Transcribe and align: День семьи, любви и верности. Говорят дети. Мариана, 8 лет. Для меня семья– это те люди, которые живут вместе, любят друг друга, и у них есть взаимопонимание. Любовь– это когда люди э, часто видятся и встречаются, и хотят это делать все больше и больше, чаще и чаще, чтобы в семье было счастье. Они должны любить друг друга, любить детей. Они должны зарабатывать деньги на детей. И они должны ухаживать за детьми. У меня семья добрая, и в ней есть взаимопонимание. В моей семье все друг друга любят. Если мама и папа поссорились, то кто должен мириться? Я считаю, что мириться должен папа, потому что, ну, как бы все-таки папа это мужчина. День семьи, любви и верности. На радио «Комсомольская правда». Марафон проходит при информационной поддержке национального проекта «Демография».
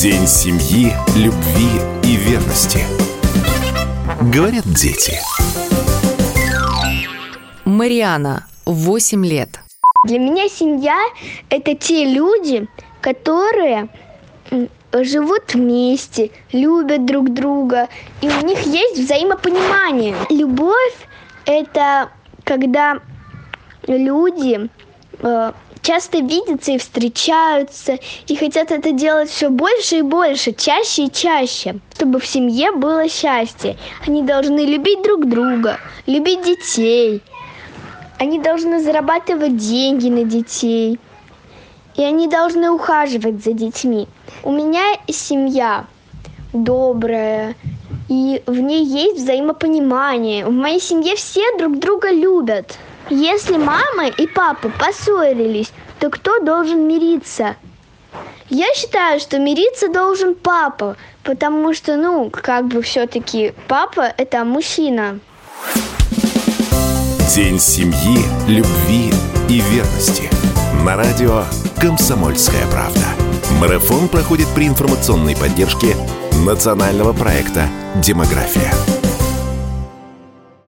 День 0.00 0.28
семьи, 0.28 0.92
любви 1.16 1.70
и 2.04 2.14
верности. 2.14 2.78
Говорят 4.32 4.64
дети. 4.66 5.18
Мариана, 7.64 8.46
8 8.64 9.26
лет. 9.26 9.58
Для 10.04 10.20
меня 10.20 10.48
семья– 10.48 10.96
это 11.50 11.74
те 11.74 12.04
люди, 12.04 12.68
которые 13.00 13.88
живут 14.92 15.54
вместе, 15.54 16.30
любят 16.52 17.04
друг 17.04 17.34
друга, 17.34 17.88
и 18.20 18.28
у 18.28 18.46
них 18.46 18.60
есть 18.66 19.00
взаимопонимание. 19.00 20.14
Любовь– 20.30 20.94
это 21.44 22.10
когда 22.44 23.00
люди 23.88 24.70
э, 25.20 25.52
часто 25.82 26.18
видятся 26.18 26.72
и 26.72 26.78
встречаются, 26.78 27.98
и 28.26 28.36
хотят 28.36 28.70
это 28.70 28.92
делать 28.92 29.30
все 29.30 29.48
больше 29.48 29.98
и 29.98 30.02
больше, 30.02 30.52
чаще 30.52 31.04
и 31.04 31.12
чаще, 31.12 31.80
чтобы 31.94 32.20
в 32.20 32.26
семье 32.26 32.72
было 32.72 33.08
счастье. 33.08 33.76
Они 34.06 34.22
должны 34.22 34.60
любить 34.60 35.02
друг 35.02 35.26
друга, 35.26 35.78
любить 36.06 36.44
детей. 36.44 37.22
Они 38.18 38.38
должны 38.40 38.82
зарабатывать 38.82 39.56
деньги 39.56 40.08
на 40.08 40.24
детей. 40.24 40.98
И 41.94 42.02
они 42.02 42.28
должны 42.28 42.70
ухаживать 42.70 43.42
за 43.42 43.52
детьми. 43.52 44.06
У 44.42 44.52
меня 44.52 44.84
семья 45.08 45.86
добрая, 46.52 47.54
и 48.08 48.42
в 48.46 48.58
ней 48.58 48.84
есть 48.84 49.20
взаимопонимание. 49.22 50.46
В 50.46 50.50
моей 50.50 50.80
семье 50.80 51.14
все 51.16 51.42
друг 51.58 51.78
друга 51.78 52.10
любят. 52.10 52.76
Если 53.10 53.56
мама 53.56 54.08
и 54.08 54.26
папа 54.26 54.70
поссорились, 54.70 55.72
то 55.98 56.10
кто 56.10 56.40
должен 56.40 56.86
мириться? 56.88 57.56
Я 58.48 58.72
считаю, 58.74 59.20
что 59.20 59.38
мириться 59.38 59.88
должен 59.88 60.34
папа, 60.34 60.96
потому 61.22 61.74
что, 61.74 61.96
ну, 61.96 62.30
как 62.30 62.66
бы 62.66 62.80
все-таки 62.80 63.52
папа 63.66 64.12
это 64.16 64.44
мужчина. 64.44 65.20
День 67.34 67.58
семьи, 67.58 68.24
любви 68.48 69.12
и 69.50 69.60
верности. 69.60 70.30
На 70.84 70.96
радио 70.96 71.44
«Комсомольская 71.78 72.66
правда». 72.70 73.04
Марафон 73.60 74.08
проходит 74.08 74.46
при 74.54 74.66
информационной 74.66 75.36
поддержке 75.36 75.94
национального 76.44 77.12
проекта 77.12 77.68
«Демография». 78.02 78.97